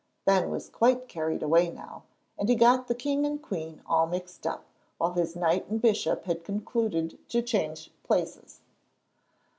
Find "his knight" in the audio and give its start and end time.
5.13-5.67